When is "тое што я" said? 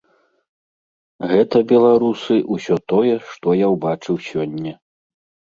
2.95-3.67